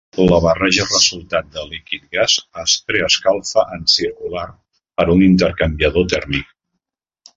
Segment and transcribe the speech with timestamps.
[0.29, 4.47] La barreja resultat de líquid-gas es preescalfa en circular
[5.01, 6.51] per un intercanviador tèrmic.